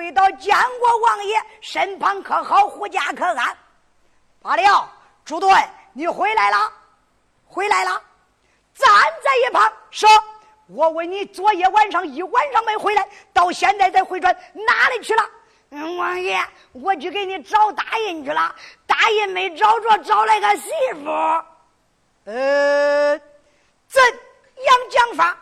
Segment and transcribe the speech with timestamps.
[0.00, 3.54] 跪倒见过王爷，身旁可好，护驾可安。
[4.40, 4.90] 罢了，
[5.26, 5.54] 朱盾，
[5.92, 6.72] 你回来了，
[7.44, 8.02] 回来了，
[8.72, 8.88] 站
[9.22, 10.08] 在一旁说
[10.72, 15.22] ：“我问你，昨夜晚上一晚上没回来，到现在才回转，哪里去了？”，
[15.98, 16.42] 王爷，
[16.72, 18.54] 我去给你找大印去了，
[18.86, 21.10] 大印没找着，找来个媳妇。
[22.24, 23.18] 呃，
[23.86, 24.02] 怎
[24.64, 25.36] 样讲法？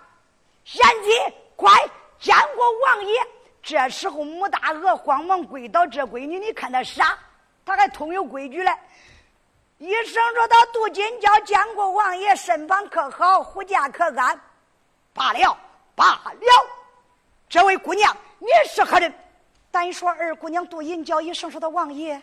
[0.64, 1.72] 贤妻，快
[2.18, 3.20] 见过王爷。
[3.68, 7.18] 这时候，穆大鹅慌忙跪倒：“这闺女，你看她傻，
[7.66, 8.72] 她还通有规矩嘞。”
[9.76, 14.40] 一声说：“他杜金娇见过王爷，身旁可好，护驾可安。”
[15.12, 15.54] 罢了，
[15.94, 16.66] 罢了。
[17.46, 19.12] 这位姑娘，你是何人？
[19.70, 22.20] 单说二姑娘杜银娇一声说：“的王爷，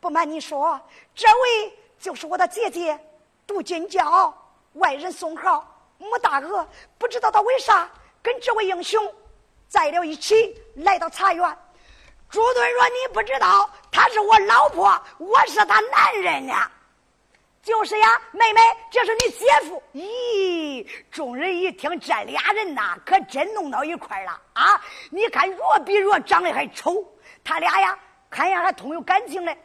[0.00, 0.80] 不瞒你说，
[1.14, 2.98] 这位就是我的姐姐
[3.46, 4.34] 杜金娇。
[4.72, 5.64] 外人送号
[5.98, 6.68] 穆大鹅，
[6.98, 7.88] 不知道他为啥
[8.20, 9.14] 跟这位英雄
[9.68, 11.58] 在了一起，来到茶园。”
[12.30, 16.54] 朱敦说：“你不知道，她是我老婆，我是她男人呢。”
[17.62, 19.82] 就是呀，妹妹，这是你姐夫。
[19.92, 24.80] 咦，众人一听，这俩人呐，可真弄到一块了啊！
[25.10, 27.04] 你看，若比若长得还丑，
[27.44, 27.98] 他俩呀，
[28.30, 29.58] 看样还通有感情嘞。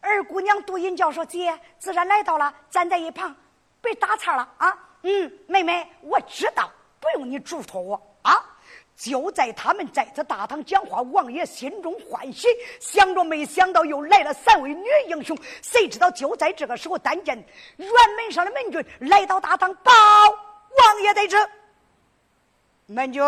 [0.00, 3.34] 二姑娘杜银娇说：“姐，自然来到了，站在一旁，
[3.82, 8.42] 别打岔了啊。”嗯，妹妹，我知道，不用你嘱托我啊。
[9.00, 12.48] 就在他们在这大堂讲话，王爷心中欢喜，
[12.78, 15.34] 想着没想到又来了三位女英雄。
[15.62, 17.34] 谁知道就在这个时候，但见
[17.78, 21.36] 辕门上的门军来到大堂，报王爷得知。
[22.84, 23.22] 门军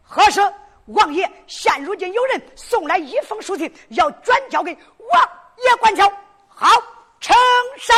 [0.00, 0.40] 何事？
[0.86, 4.74] 王爷，现如今有人送来一封书信，要转交给
[5.10, 6.10] 王爷管教。
[6.48, 6.68] 好，
[7.20, 7.36] 呈
[7.76, 7.94] 上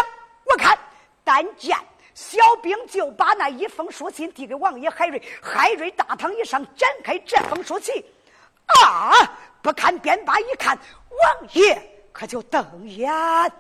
[0.47, 0.77] 我看。
[1.23, 1.77] 但见。
[2.15, 8.03] 小兵就把那一封书信递给王爷海瑞，海瑞大堂一上，展开这封书信，
[8.81, 9.13] 啊！
[9.61, 10.79] 不看便罢，一看，
[11.11, 13.53] 王爷可就瞪眼了。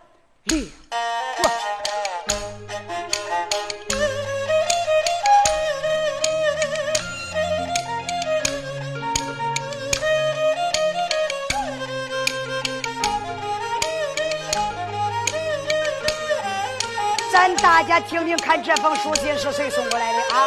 [17.62, 20.46] 大家听听看，这封书信是谁送过来的啊？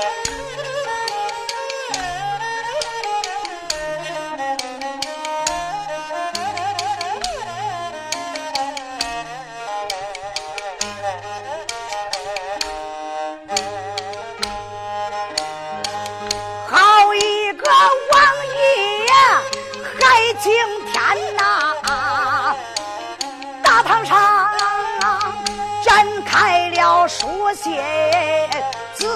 [16.69, 17.69] 好一个
[18.11, 18.21] 王
[18.55, 19.11] 爷，
[19.99, 20.51] 海青
[20.91, 21.36] 天
[27.07, 27.73] 书信，
[28.93, 29.07] 仔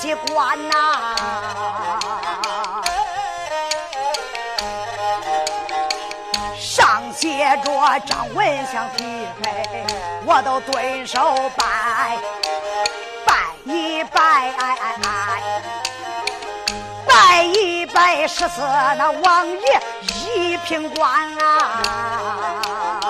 [0.00, 0.74] 细观呐，
[6.58, 7.70] 上写着
[8.04, 9.04] 张文祥匹
[9.40, 9.86] 配，
[10.26, 12.18] 我都蹲手拜
[13.24, 13.32] 拜
[13.64, 14.52] 一拜，
[17.06, 18.60] 拜一拜十四
[18.98, 19.80] 那王爷
[20.26, 23.05] 一品官啊。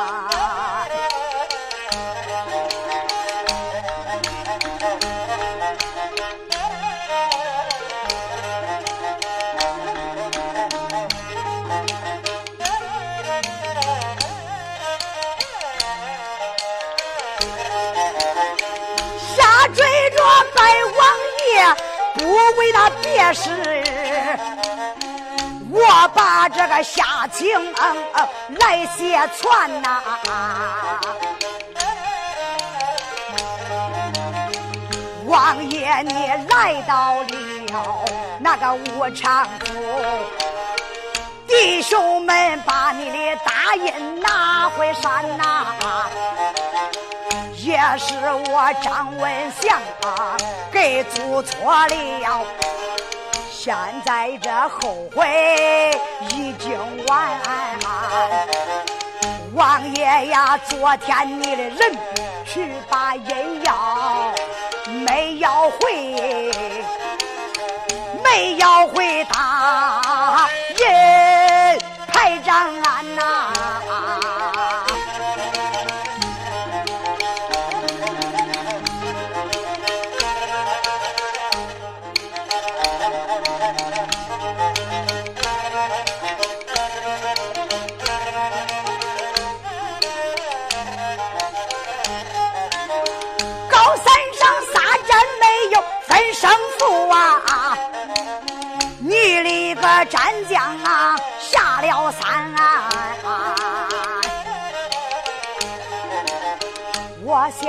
[22.16, 23.50] 不为那别事，
[25.70, 27.46] 我把这个下情
[28.58, 30.02] 来写传呐。
[35.26, 36.14] 王爷，你
[36.48, 38.04] 来到了
[38.38, 39.66] 那个武昌府，
[41.46, 45.66] 弟兄们把你的大印拿回山呐。
[47.66, 48.14] 也是
[48.48, 50.36] 我张文祥啊，
[50.70, 52.46] 给做错了，
[53.50, 55.90] 现在这后悔
[56.30, 56.78] 已经
[57.08, 57.28] 晚
[57.80, 58.46] 了。
[59.52, 61.98] 王爷呀，昨天你的人
[62.44, 64.32] 去把人要，
[65.04, 66.52] 没要回，
[68.22, 70.48] 没要回大
[70.78, 73.52] 人排长安呐。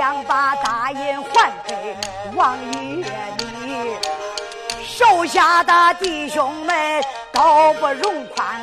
[0.08, 1.94] 想把大印还给
[2.34, 3.04] 王爷
[3.36, 3.94] 你，
[4.82, 8.58] 手下的弟兄们都不容宽。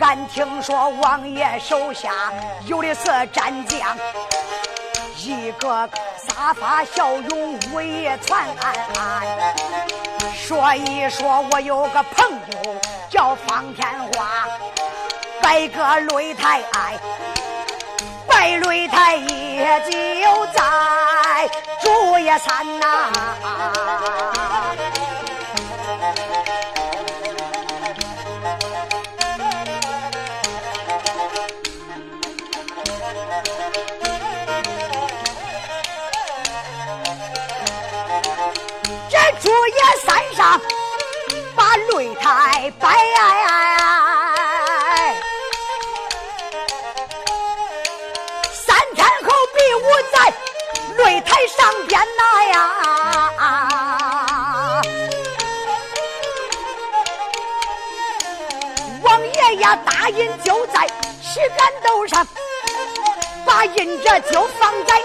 [0.00, 2.10] 俺听说王爷手下
[2.64, 3.94] 有的是战将，
[5.18, 8.46] 一个个杀伐骁勇，武艺传。
[10.34, 12.76] 说一说，我有个朋友
[13.10, 14.48] 叫方天花，
[15.42, 16.62] 拜个擂台。
[18.36, 21.48] 白擂台也就在
[21.80, 23.10] 竹叶山呐，
[39.08, 40.06] 这竹叶山
[40.36, 40.60] 上
[41.56, 42.86] 把擂台摆。
[52.48, 52.56] 呀，
[59.02, 60.86] 王爷呀，大印就在
[61.22, 62.26] 旗杆斗上，
[63.44, 65.00] 把印着就放在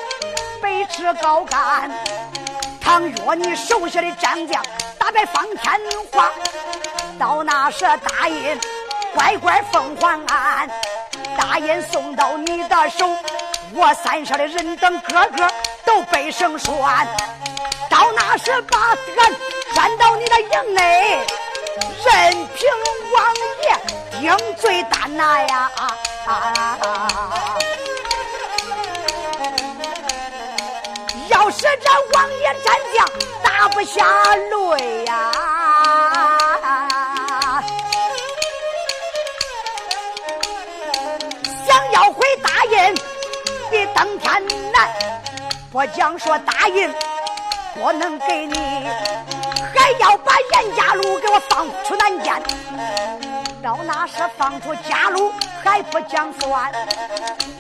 [0.62, 1.92] 北池高杆。
[2.80, 4.62] 倘若你手下的战将
[4.98, 5.80] 打败方天
[6.12, 6.30] 画，
[7.18, 8.60] 到那时大印
[9.14, 10.70] 乖乖奉还安，
[11.38, 13.08] 大印送到你的手，
[13.74, 15.50] 我三舍的人等个个。
[15.86, 17.08] 都背绳拴，
[17.90, 18.78] 到那时把
[19.18, 19.34] 俺
[19.74, 21.20] 拴到你的营内，
[22.06, 22.70] 任凭
[23.14, 23.24] 王
[23.64, 23.66] 爷
[24.20, 25.72] 定罪担呐呀！
[31.30, 33.10] 要是这王爷战将
[33.42, 34.06] 打不下
[34.36, 35.32] 擂呀，
[41.68, 42.96] 想要回大印
[43.70, 45.21] 比登天难。
[45.72, 46.94] 不讲说答应
[47.74, 48.56] 不能给你，
[49.74, 52.44] 还要把严家路给我放出南间。
[53.64, 55.32] 到那时放出家路
[55.64, 56.70] 还不讲算，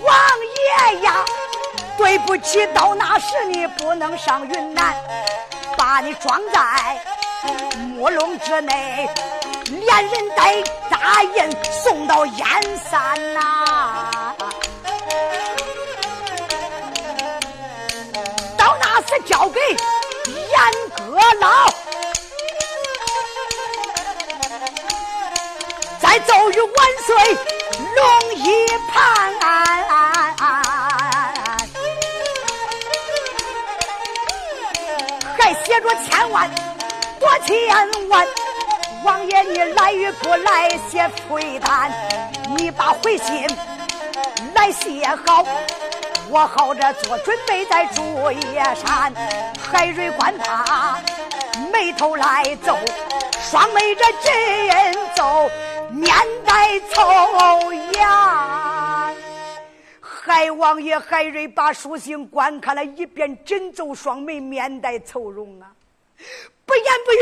[0.03, 0.13] 王
[0.91, 1.23] 爷呀，
[1.97, 4.93] 对不起，到那时你不能上云南，
[5.77, 7.01] 把你装在
[7.95, 9.09] 木笼之内，
[9.67, 11.49] 连人带大印
[11.81, 12.45] 送到燕
[12.89, 13.80] 山呐。
[19.11, 19.77] 是交给严
[20.95, 21.67] 阁老，
[25.99, 26.73] 再奏于万
[27.05, 27.13] 岁
[27.93, 28.95] 龙椅旁，
[35.37, 36.49] 还写着千万
[37.19, 38.25] 多千万。
[39.03, 41.91] 王爷你来与不来写催单，
[42.55, 43.45] 你把回信
[44.55, 45.45] 来写好。
[46.31, 48.01] 我好着做准备，在竹
[48.31, 49.13] 叶山，
[49.61, 50.97] 海瑞观他
[51.73, 52.73] 眉头来皱，
[53.41, 54.31] 双眉这紧
[55.13, 55.51] 皱，
[55.91, 56.09] 面
[56.45, 58.07] 带愁颜。
[59.99, 65.69] 海王爷海瑞把书信观看了一遍，紧皱双眉，面带愁容啊，
[66.65, 67.17] 不言不语，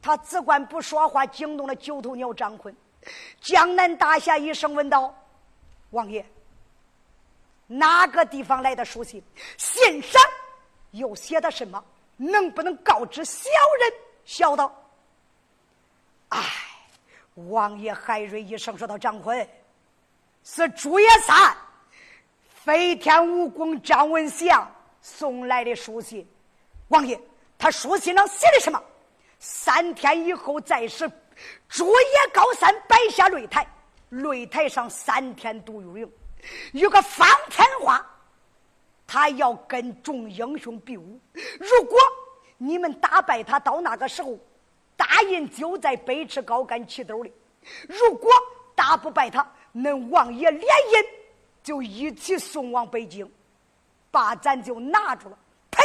[0.00, 2.74] 他只管不说话，惊动了九头鸟张坤。
[3.42, 5.14] 江南大侠一声问道
[5.92, 6.24] ：“王爷。”
[7.66, 9.22] 哪个地方来的书信？
[9.56, 10.20] 信上
[10.90, 11.82] 又写的什么？
[12.16, 13.48] 能不能告知小
[13.80, 13.92] 人？
[14.24, 14.72] 小道。
[16.28, 16.40] 哎，
[17.34, 19.48] 王爷海瑞一声说道：“张坤，
[20.44, 21.56] 是朱叶山
[22.64, 26.26] 飞天蜈蚣张文祥送来的书信。
[26.88, 27.18] 王爷，
[27.58, 28.82] 他书信上写的什么？
[29.40, 31.10] 三天以后再是
[31.68, 33.66] 朱叶高山摆下擂台，
[34.10, 36.12] 擂台上三天独有营。”
[36.72, 38.04] 有个方天画，
[39.06, 41.20] 他要跟众英雄比武。
[41.58, 41.98] 如果
[42.58, 44.38] 你们打败他，到那个时候，
[44.96, 47.32] 大印就在北池高杆旗兜里。
[47.88, 48.30] 如果
[48.74, 51.04] 打不败他，恁王爷连印
[51.62, 53.30] 就一起送往北京，
[54.10, 55.38] 把咱就拿住了。
[55.70, 55.82] 呸！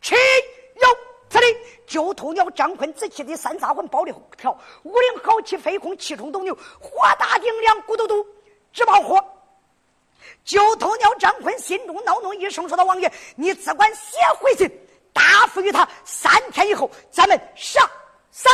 [0.00, 0.88] 岂有
[1.28, 1.46] 此理！
[1.86, 8.26] 九头鸟张坤子气的三撒环暴力跳，五灵豪气飞空，气冲斗牛，火大顶梁，咕嘟嘟
[8.72, 9.22] 直冒火。
[10.44, 14.70] 九头鸟张坤心中恼怒一声，说道：“王爷，你只管写回信，
[15.12, 15.88] 答复于他。
[16.04, 17.88] 三天以后，咱们上
[18.30, 18.52] 山。”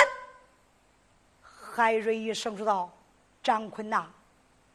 [1.40, 2.90] 海瑞一声说道
[3.42, 4.06] ：“张坤呐，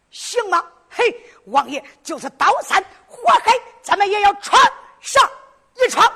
[0.10, 0.66] 行吗？
[0.90, 1.04] 嘿，
[1.46, 4.62] 王爷就是刀山火海，咱们也要闯
[5.00, 5.30] 上
[5.76, 6.12] 一闯。”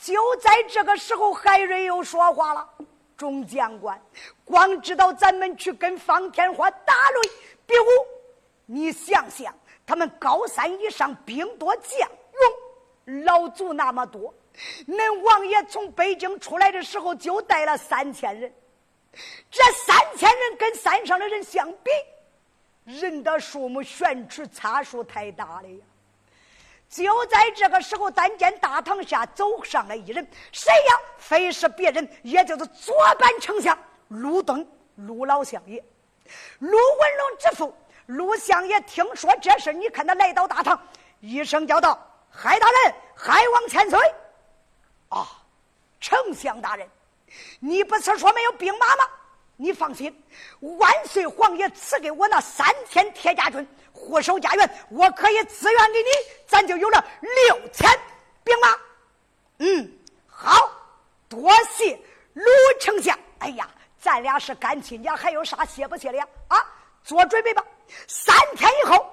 [0.00, 2.68] 就在这个时候，海瑞又说话了
[3.16, 4.00] ：“众将官，
[4.44, 7.30] 光知道咱们去跟方天花打擂
[7.66, 7.84] 比武，
[8.66, 9.54] 你想想，
[9.86, 12.08] 他们高山以上兵多将
[13.06, 14.32] 勇，老卒那么多。
[14.86, 18.52] 恁王爷从北京出来的时候就带了三千人，
[19.50, 21.90] 这三千人跟山上的人相比，
[22.84, 25.84] 人的数目悬殊差数太大了呀！
[26.88, 31.00] 就在这个时候，但见大堂下走上来一人，谁呀？
[31.16, 35.82] 非是别人，也就是左班丞相陆登陆老相爷。
[36.58, 37.74] 陆文龙之父
[38.12, 40.80] 陆相爷听说这事，你看他来到大堂，
[41.20, 41.98] 一声叫道
[42.30, 43.98] ：“海大人，海王千岁！”
[45.08, 45.26] 啊，
[46.00, 46.88] 丞相大人，
[47.58, 49.08] 你不是说没有兵马吗？
[49.56, 50.24] 你放心，
[50.60, 56.08] 万岁皇爷赐给我那三千铁甲军护守家园，我可以自愿给你，
[56.46, 57.88] 咱就有了六千
[58.42, 58.76] 兵马。
[59.58, 60.70] 嗯，好
[61.28, 61.98] 多谢
[62.34, 62.44] 陆
[62.80, 63.16] 丞相。
[63.38, 63.68] 哎呀，
[64.00, 66.26] 咱俩是干亲家，还有啥谢不谢的呀？
[66.48, 66.58] 啊，
[67.04, 67.64] 做准备吧，
[68.06, 69.06] 三天以后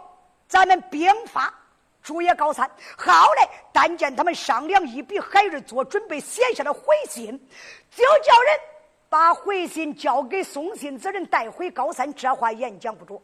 [0.47, 1.53] 咱们兵发。
[2.01, 2.67] 主也高三，
[2.97, 3.47] 好嘞！
[3.71, 7.37] 但见他们商量一笔，海瑞做准备，写下了回信，
[7.91, 8.59] 就叫人
[9.09, 12.11] 把回信交给送信之人带回高山。
[12.15, 13.21] 这话言讲不着，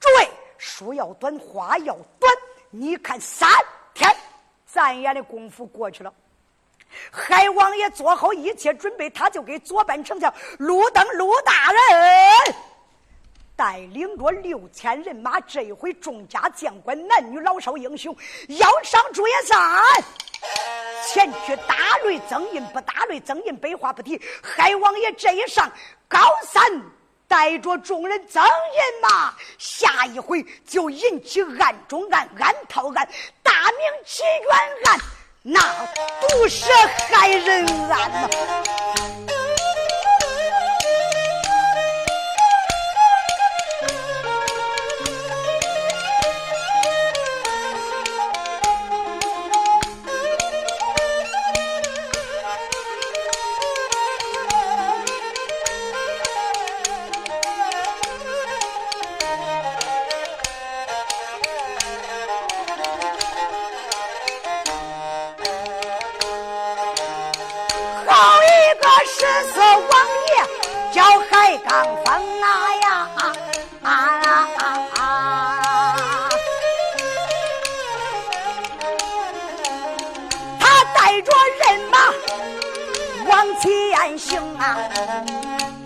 [0.00, 2.32] 诸位书要短，话要短。
[2.70, 3.48] 你看三
[3.94, 4.10] 天，
[4.66, 6.12] 咱眼的功夫过去了。
[7.12, 12.54] 海王爷做好一切准备，他就给左班丞相陆登陆大人。
[13.58, 18.16] 带领着六千人马，这一回众家将官、男女老少英雄
[18.50, 19.58] 要上朱颜山，
[21.04, 21.74] 前去打
[22.04, 24.22] 擂增印，不打擂增印，白话不提。
[24.40, 25.68] 海王爷这一上
[26.06, 26.62] 高山，
[27.26, 33.08] 带着众人增印马，下一回就引起案中案、暗套案、
[33.42, 35.00] 大明起冤案，
[35.42, 35.60] 那
[36.20, 36.64] 毒蛇
[37.10, 39.37] 害人案呐。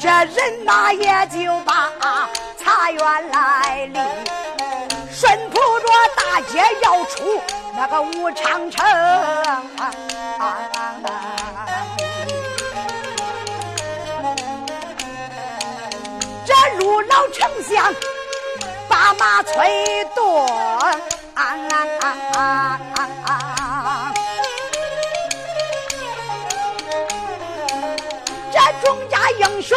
[0.03, 1.93] 这人马也就把
[2.59, 4.03] 茶园来临，
[5.13, 7.41] 顺铺着大街要出
[7.77, 8.85] 那个武昌城。
[16.79, 17.95] 陆老丞相
[18.89, 20.47] 把马催动，
[28.53, 29.77] 这众家英雄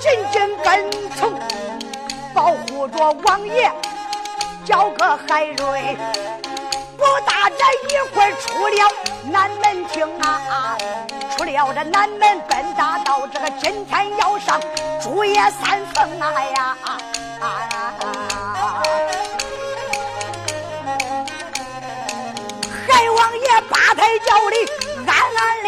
[0.00, 1.32] 紧紧跟从，
[2.34, 3.70] 保护着王爷，
[4.64, 5.96] 叫个海瑞。
[6.96, 8.92] 不大这一会儿出了
[9.32, 10.76] 南门厅啊，
[11.36, 14.60] 出了这南门奔大道，这个今天要上
[15.00, 16.76] 朱叶三凤啊呀！
[22.86, 24.68] 海王爷八抬轿里
[25.06, 25.59] 安安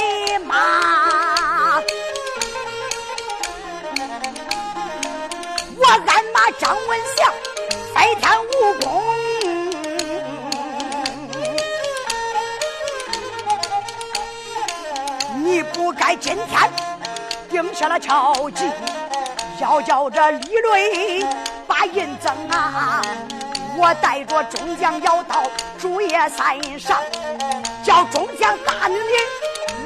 [6.63, 7.35] 张文祥
[7.93, 9.03] 飞天无功。
[15.43, 16.71] 你不该今天
[17.51, 18.71] 定下了敲击，
[19.61, 21.27] 要叫这李瑞
[21.67, 23.03] 把印增啊！
[23.77, 25.43] 我带着众将要到
[25.81, 27.03] 竹叶山上，
[27.85, 28.95] 叫众将打你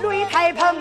[0.06, 0.76] 擂台棚。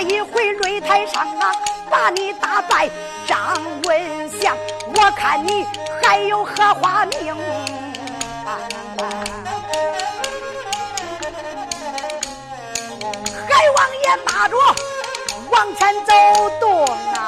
[0.00, 1.52] 一回擂台上啊，
[1.90, 2.88] 把你打败
[3.26, 4.56] 张文祥，
[4.94, 5.66] 我看你
[6.02, 7.34] 还有何花名？
[13.48, 14.56] 海王爷骂着
[15.50, 16.12] 往前走
[16.60, 17.18] 动啊，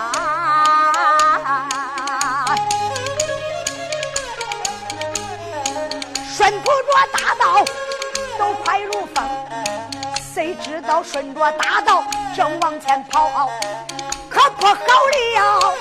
[6.32, 7.64] 顺铺着大道
[8.38, 9.16] 都快如风，
[10.32, 12.04] 谁知道顺着大道
[12.36, 13.48] 正往前跑，
[14.28, 14.74] 可不好
[15.36, 15.74] 了！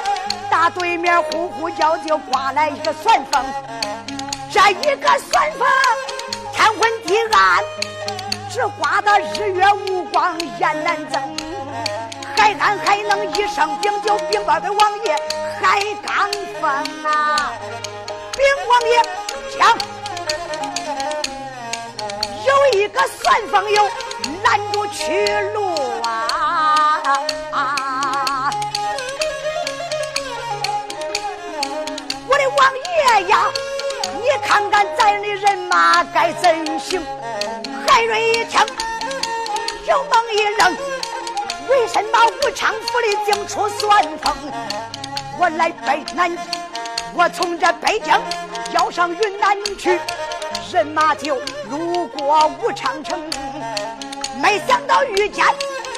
[0.50, 3.46] 大对面呼呼叫就刮来一个旋风，
[4.52, 5.68] 这一个旋风
[6.52, 7.64] 天昏地暗。
[8.52, 11.22] 只刮得日月无光，雁难睁。
[12.36, 15.16] 还俺还能一声禀就禀报给王爷
[15.62, 16.70] 海刚峰
[17.06, 17.54] 啊！
[18.34, 19.04] 禀王爷，
[19.60, 19.78] 将
[22.48, 24.09] 有一个旋风友拦住
[24.92, 27.02] 去路啊！
[32.28, 33.52] 我的王爷呀，
[34.22, 37.02] 你看看咱的人马该怎行？
[37.88, 38.60] 海瑞一听，
[39.88, 40.76] 有梦一愣。
[41.70, 44.36] 为什么武昌府里竟出算风？
[45.38, 46.36] 我来北南，
[47.14, 48.14] 我从这北京
[48.74, 50.00] 要上云南去，
[50.72, 51.36] 人马就
[51.70, 53.20] 路过武昌城，
[54.42, 55.46] 没想到遇见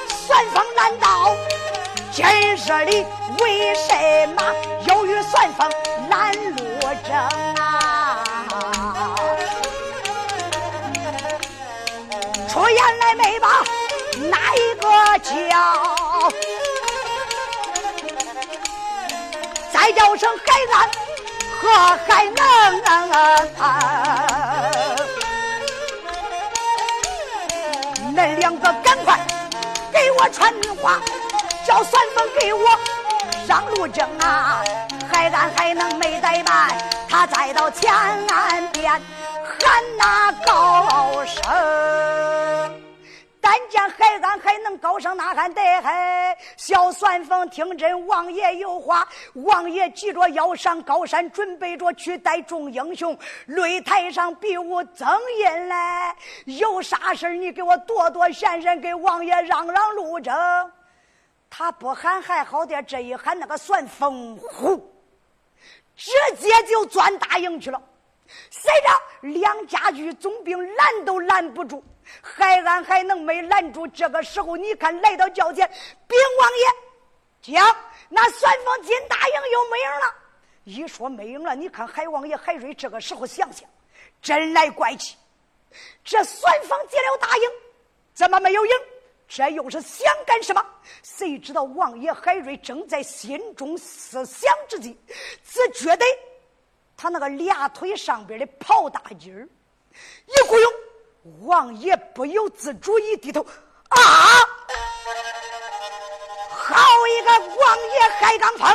[0.08, 1.36] 旋风难道
[2.10, 3.06] 今日里
[3.40, 3.94] 为什
[4.34, 4.42] 么
[4.86, 5.70] 又与旋风
[6.10, 6.58] 拦路
[7.06, 7.14] 争
[7.60, 8.24] 啊？
[12.50, 13.48] 出言来没把？
[14.28, 14.88] 哪一个
[15.20, 16.30] 叫？
[19.72, 20.90] 再叫声海安
[21.60, 21.68] 和
[22.04, 22.38] 海能，
[28.14, 29.18] 恁两个赶快
[29.90, 30.52] 给我传
[30.82, 31.00] 话，
[31.66, 32.66] 叫算风给我
[33.46, 34.62] 上路征啊！
[35.10, 36.76] 海安还能没怠慢，
[37.08, 41.42] 他再到前岸边喊那高声。
[44.78, 46.36] 高声呐喊，得嗨！
[46.56, 49.06] 小算风听真，王爷有话。
[49.34, 53.16] 王爷急着要上高山，准备着去带众英雄
[53.48, 56.16] 擂台上比武争印来。
[56.44, 60.34] 有啥事你给我躲躲闪闪，给王爷让让路程。
[61.48, 64.76] 他不喊还好点，这一喊那个算风呼，
[65.94, 67.80] 直接就钻大营去了。
[68.50, 71.84] 谁着两家军总兵拦都拦不住。
[72.20, 73.86] 海安还能没拦住？
[73.88, 75.66] 这个时候，你看来到轿前，
[76.06, 77.76] 禀王爷，将
[78.08, 80.14] 那算风进大营又没影了。
[80.64, 83.68] 一说没影了，你看海王爷海瑞这个时候想想，
[84.20, 85.16] 真来怪气。
[86.04, 87.50] 这算风进了大营，
[88.14, 88.72] 怎么没有影？
[89.26, 90.64] 这又是想干什么？
[91.02, 94.96] 谁知道王爷海瑞正在心中思想之际，
[95.42, 96.04] 只觉得
[96.96, 99.48] 他那个俩腿上边的袍大筋儿
[100.26, 100.72] 一股勇。
[101.42, 103.46] 王爷不由自主一低头，
[103.90, 103.96] 啊！
[106.50, 108.68] 好一个王爷海刚峰，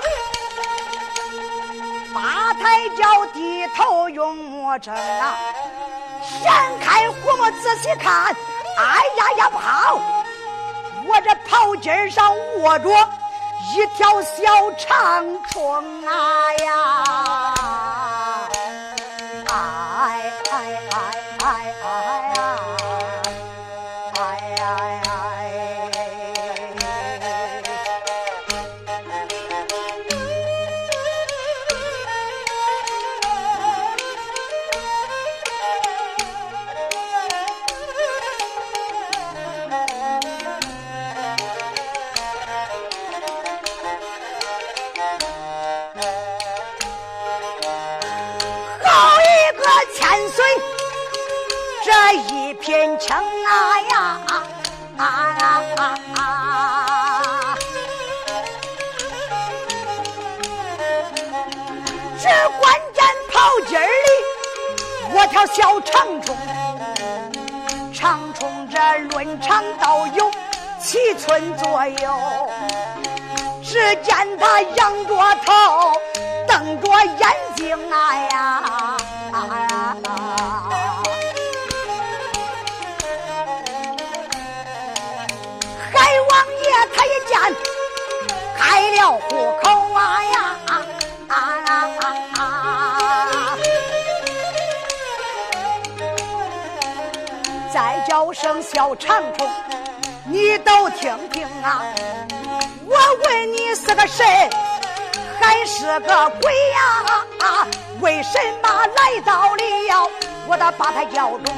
[2.14, 5.38] 八抬脚低头用魔怔啊！
[6.24, 8.34] 掀开火目仔细看，
[8.78, 10.00] 哎呀呀不好！
[11.06, 12.90] 我这袍襟上卧着
[13.76, 17.57] 一条小长虫啊呀！
[52.60, 54.20] 天枪啊呀
[54.98, 55.02] 啊
[55.78, 55.82] 啊
[56.18, 57.56] 啊！
[62.20, 62.28] 只
[62.60, 63.88] 关键袍襟里，
[65.14, 66.36] 我条小长虫，
[67.94, 70.30] 长虫这论长倒有
[70.82, 72.50] 七寸左右。
[73.64, 75.94] 只见他仰着头，
[76.46, 78.67] 瞪着眼睛啊呀！
[88.98, 90.82] 了虎口啊呀啊
[91.28, 91.34] 啊
[91.68, 91.72] 啊
[92.36, 93.58] 啊！
[97.72, 99.48] 再叫声小长虫，
[100.26, 101.84] 你都听听啊！
[102.88, 104.50] 我问你是个谁，
[105.40, 106.80] 还是个鬼呀？
[107.06, 107.12] 啊
[107.46, 107.68] 啊
[108.02, 110.10] 为什么来到了
[110.48, 111.56] 我的八抬轿中？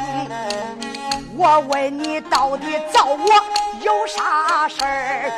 [1.38, 3.18] 我问你，到底找我？
[3.82, 5.32] 有啥事儿？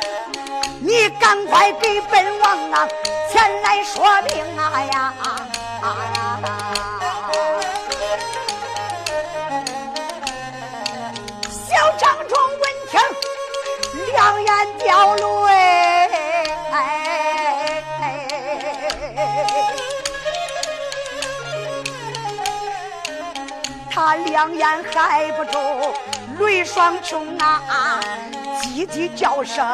[0.84, 2.88] 你赶快给本王啊
[3.30, 5.14] 前来说明啊呀！
[11.48, 13.00] 小长虫闻听，
[14.12, 15.22] 两眼掉泪，
[23.88, 25.94] 他两眼还不住。
[26.40, 28.00] 泪双琼啊，
[28.60, 29.64] 叽叽叫声，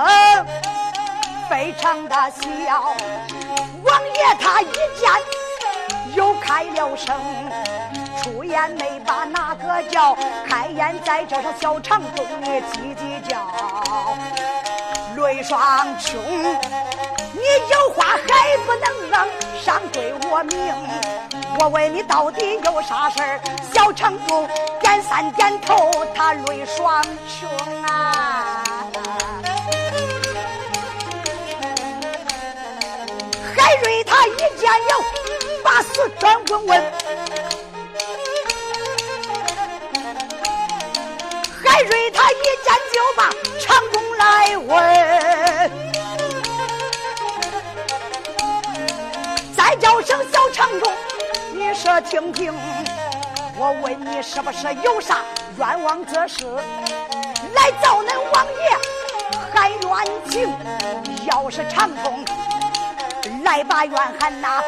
[1.49, 2.95] 非常的笑。
[3.85, 5.11] 王爷他一见
[6.15, 7.17] 又开了声，
[8.23, 13.39] 出言没把那个叫，开言在这上小场中你叽叽叫，
[15.17, 16.21] 泪双琼，
[17.33, 18.87] 你有话还不能
[19.63, 20.57] 上归我命。
[21.59, 23.41] 我问你到底有啥事儿？
[23.73, 24.47] 小城中
[24.81, 28.18] 点三点头，他泪双琼啊！
[34.69, 35.05] 他一见了，
[35.65, 36.79] 把事转问问。
[41.65, 44.69] 海瑞他一见就把长工来问，
[49.57, 50.93] 再叫声小长工。
[51.55, 52.55] 你说听听，
[53.57, 55.25] 我问你是不是有啥
[55.57, 56.45] 冤枉之事
[57.55, 58.77] 来找恁王爷
[59.51, 60.55] 喊冤情？
[61.27, 62.23] 要是长工
[63.49, 64.63] 来把冤喊呐，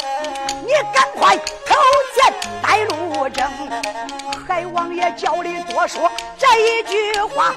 [0.63, 1.75] 你赶快投
[2.15, 3.47] 钱带路征。
[4.49, 7.53] 海王爷叫你多说这一句话。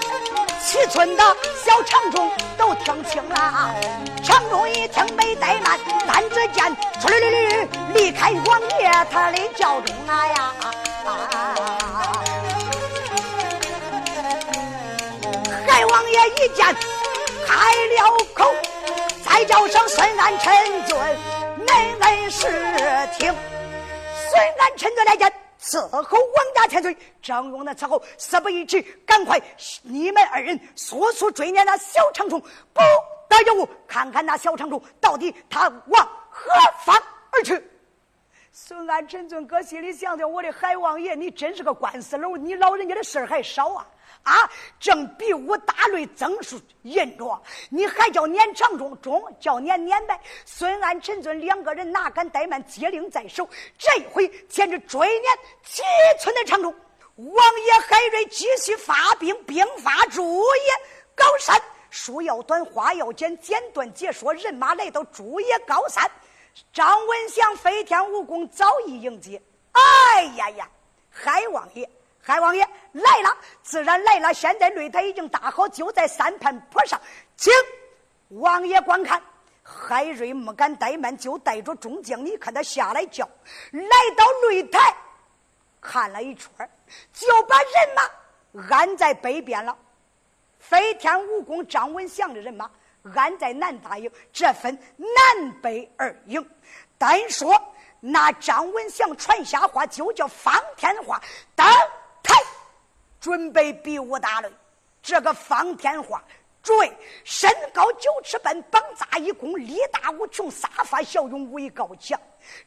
[0.61, 1.23] 七村的
[1.63, 3.73] 小长中都听清了，
[4.21, 10.53] 长中一听没怠慢，单只见出溜溜溜离开王爷他的轿中啊呀！
[15.65, 16.65] 海王爷一见
[17.47, 18.53] 开了口，
[19.33, 20.53] 再叫声孙安臣
[20.85, 21.17] 尊，
[21.65, 22.47] 恁恩师
[23.17, 23.33] 听，
[24.29, 25.33] 孙安臣尊来见。
[25.59, 29.41] 伺候王家千岁，张勇的伺候，事不宜迟，赶快
[29.81, 32.81] 你们二人速速追撵那小长虫，不
[33.27, 36.51] 得有误，看看那小长虫到底他往何
[36.85, 36.95] 方
[37.31, 37.59] 而去。
[38.55, 43.87] 孙安陈尊哥心里想着：我的海王爷，你真是个官司楼，你老人家的事儿还少啊！
[44.21, 44.51] 啊！
[44.79, 50.21] 正比武大擂增数印着，你还叫撵长中中，叫撵撵呗。
[50.45, 53.49] 孙安、陈尊两个人哪敢怠慢，接令在手。
[53.75, 55.81] 这回简直追撵七
[56.19, 56.71] 寸的长中。
[57.15, 60.71] 王爷海瑞继续发兵，兵发朱野
[61.15, 61.59] 高山。
[61.89, 64.31] 书要短，话要简，简短解说。
[64.31, 66.07] 人马来到朱野高山，
[66.71, 69.41] 张文祥飞天武功早已迎接。
[69.71, 70.69] 哎呀呀，
[71.09, 71.89] 海王爷！
[72.21, 74.33] 海王爷来了，自然来了。
[74.33, 76.99] 现在擂台已经搭好，就在三盘坡上，
[77.35, 77.51] 请
[78.29, 79.21] 王爷观看。
[79.61, 83.27] 海瑞没敢怠慢，就带着众将，你看他下来叫，
[83.71, 84.95] 来到擂台，
[85.81, 86.49] 看了一圈
[87.11, 89.77] 就把人马安在北边了。
[90.59, 92.69] 飞天武功张文祥的人马
[93.15, 96.45] 俺在南大营，这分南北二营。
[96.97, 97.61] 单说
[97.99, 101.21] 那张文祥传下话，就叫方天画
[101.55, 101.65] 等。
[103.19, 104.51] 准备比武打擂，
[105.01, 106.21] 这个方天画，
[106.61, 106.91] 诸位
[107.23, 112.19] 身高九尺半，膀扎一弓，力大无穷，杀伐骁勇，武艺高强。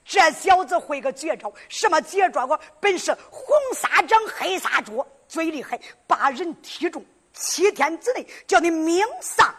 [0.02, 2.58] 这小子会个绝招，什么绝招啊？
[2.80, 9.54] 本是红纱掌，黑纱脚，最厉害，把人踢中，七天之内叫你命丧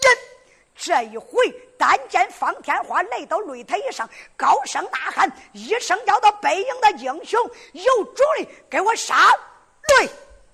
[0.00, 0.18] 人。
[0.78, 7.40] 这一回，但见方天花来到擂台上，高声呐喊一声，叫到北营的英雄
[7.72, 9.14] 有主的，给我杀
[9.88, 10.04] 擂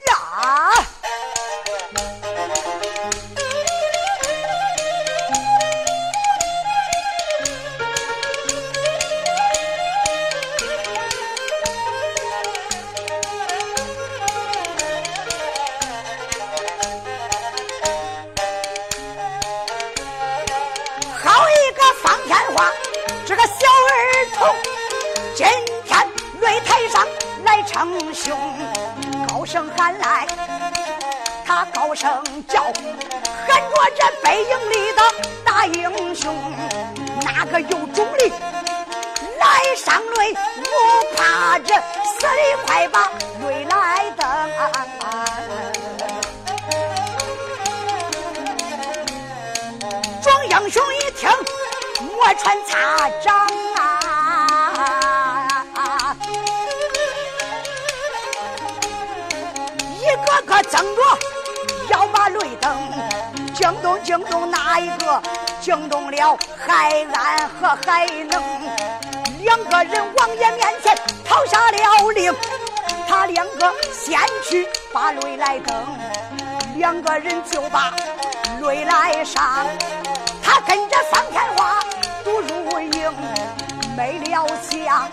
[0.06, 0.70] 呀。
[23.24, 24.54] 这个小儿童，
[25.34, 25.46] 今
[25.86, 26.08] 天
[26.40, 27.06] 擂台上
[27.44, 28.36] 来称雄。
[29.28, 30.26] 高声喊来，
[31.46, 32.64] 他高声叫，
[33.46, 35.02] 喊着这背影里的
[35.44, 36.34] 大英雄，
[37.22, 38.32] 哪个有种力
[39.38, 40.34] 来上擂？
[40.34, 43.08] 不怕这死的快把
[43.44, 44.26] 擂来登。
[50.20, 51.30] 壮英雄一听，
[52.24, 53.34] 我穿擦掌
[53.74, 54.06] 啊！
[59.98, 61.02] 一个个争着
[61.88, 62.78] 要把擂登，
[63.52, 65.20] 惊动惊动哪一个？
[65.60, 68.40] 惊动了海安和海能
[69.40, 72.32] 两个人，王爷面前讨下了令，
[73.08, 75.74] 他两个先去把擂来登，
[76.76, 77.92] 两个人就把
[78.60, 79.66] 擂来上，
[80.42, 81.80] 他跟着桑天花
[82.24, 83.12] 都入营，
[83.96, 85.08] 没了枪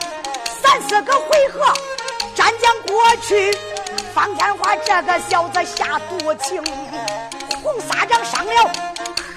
[0.62, 1.74] 三四个回合
[2.36, 3.56] 战将过去。
[4.14, 6.64] 方天画这个小子下毒情，
[7.64, 8.72] 红纱掌上了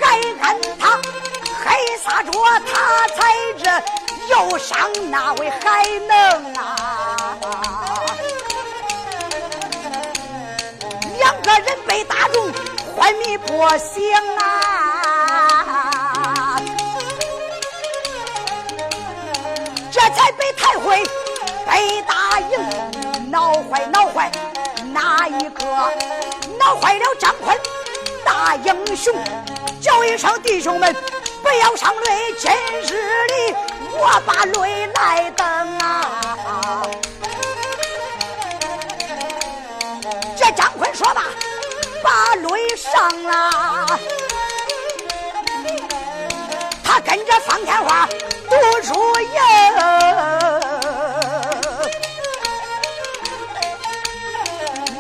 [0.01, 0.99] 还按他
[1.65, 2.31] 黑撒着
[2.67, 3.33] 他才
[3.63, 3.65] 这
[4.29, 7.99] 忧伤哪位还能啊？
[11.19, 12.51] 两个人被打中
[12.97, 14.92] 昏迷不醒啊！
[20.23, 21.03] 这才被抬回
[21.67, 24.31] 北大营，闹坏闹坏
[24.93, 25.65] 哪一个？
[26.61, 27.59] 闹坏了张坤
[28.25, 29.13] 大英雄，
[29.81, 30.95] 叫一声弟兄们
[31.43, 33.57] 不要上擂，今日里
[33.99, 35.45] 我把泪来登
[35.79, 36.87] 啊！
[40.37, 41.25] 这张坤说罢，
[42.01, 43.99] 把泪上了，
[46.93, 48.07] 他跟着方天画
[48.51, 49.33] 读书营。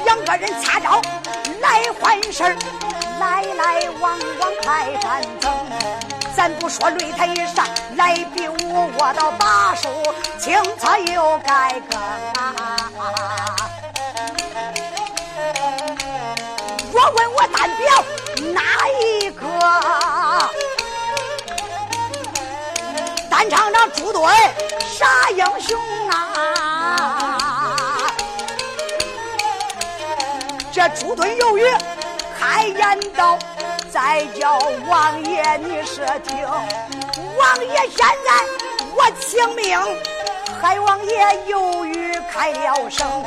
[0.03, 1.03] 两个人掐招
[1.61, 2.57] 来换事儿，
[3.21, 5.53] 来来往往开战争。
[6.35, 7.67] 咱不说擂台上
[7.99, 9.91] 来比武，我倒把书
[10.41, 12.89] 清册又改更啊！
[16.95, 18.03] 我问我单表
[18.55, 19.45] 哪一个？
[23.43, 24.33] 单场上朱墩
[24.89, 25.77] 啥英雄
[26.11, 28.07] 啊？
[30.71, 31.65] 这朱墩犹豫，
[32.39, 33.37] 开言道
[33.91, 38.47] ：“再叫王爷你是听，王爷现在
[38.95, 39.77] 我请命。”
[40.63, 43.25] 海王爷犹豫开了声，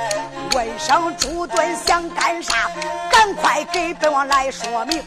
[0.54, 2.72] 问声朱墩想干啥？
[3.12, 5.04] 赶快给本王来说明。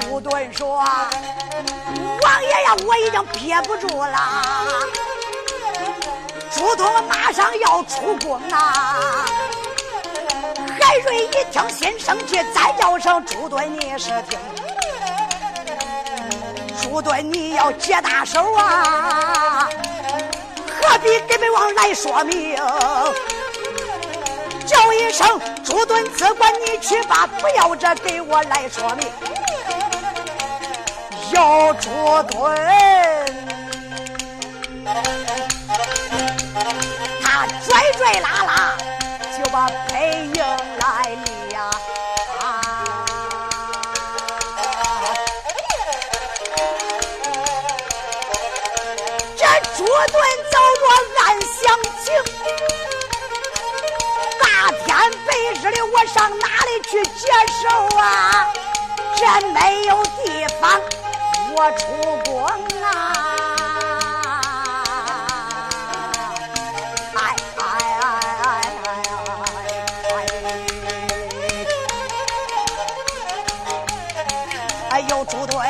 [0.00, 0.84] 朱墩说
[2.26, 4.18] ：“王爷呀，我已经憋不住了。”
[6.50, 9.24] 朱墩马上要出宫啊！
[10.80, 14.38] 海瑞一听，心生气，再叫声朱墩，你是听？
[16.82, 19.68] 朱墩，你要接大手啊！
[20.82, 22.56] 何必给本王来说明？
[24.66, 29.08] 叫一声朱墩，只管你去吧，不要这给我来说明。
[31.36, 31.90] 要朱
[32.32, 32.56] 墩，
[37.22, 38.72] 他拽拽拉拉
[39.36, 40.40] 就把裴英
[40.78, 41.58] 来了呀！
[49.36, 49.44] 这
[49.76, 50.16] 朱墩
[50.50, 50.84] 走着
[51.20, 51.60] 暗详
[52.02, 52.06] 情，
[54.40, 54.44] 大
[54.86, 54.88] 天
[55.26, 55.28] 白
[55.60, 57.28] 日的我上哪里去接
[57.62, 57.64] 手
[57.98, 58.02] 啊？
[59.18, 60.80] 这没有地方
[61.58, 61.86] 我出
[62.26, 62.44] 宫
[62.84, 62.84] 啊！
[67.14, 67.18] 哎
[67.56, 67.64] 哎
[68.02, 68.04] 哎
[68.42, 68.46] 哎
[68.84, 68.86] 哎
[74.90, 75.00] 哎！
[75.00, 75.66] 哎呦，朱墩，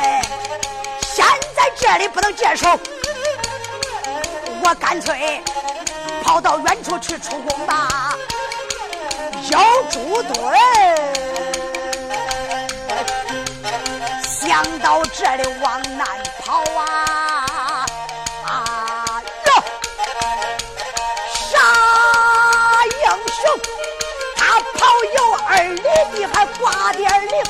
[1.01, 2.77] 现在这里不能接手，
[4.61, 5.41] 我干脆
[6.21, 8.13] 跑到远处去出宫吧。
[9.49, 10.35] 要朱墩，
[14.57, 16.07] 想到这里往南
[16.39, 17.85] 跑啊
[18.43, 19.49] 啊哟！
[21.31, 21.59] 啥
[22.85, 23.45] 英雄？
[24.35, 24.79] 他跑
[25.15, 27.43] 有二里地还挂点零，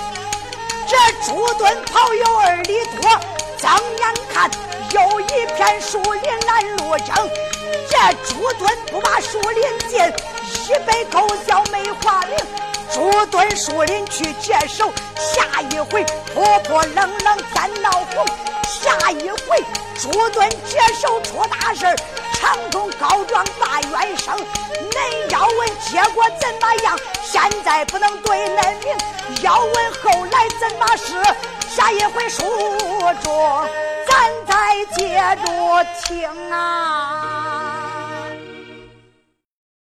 [0.86, 3.10] 这朱墩跑有二里多，
[3.58, 4.52] 睁眼看
[4.92, 7.16] 有一片树林拦路争，
[7.90, 10.14] 这朱墩不把树林进，
[10.68, 12.38] 一杯狗叫梅花名。
[12.94, 18.26] 朱墩树林去接手，下一回泼泼冷冷咱闹红，
[18.64, 19.64] 下一回
[20.00, 21.96] 朱墩接手出大事儿
[22.34, 24.36] 长空高状把冤声。
[24.38, 26.98] 恁要问结果怎么样？
[27.24, 31.22] 现在不能对恁明，要问后来怎么是？
[31.76, 32.44] 下一回书
[33.22, 33.70] 中
[34.10, 37.37] 咱再接着听啊。